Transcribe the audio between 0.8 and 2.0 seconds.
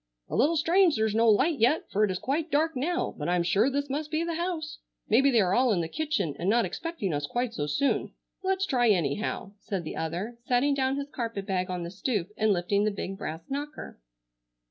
there's no light yet,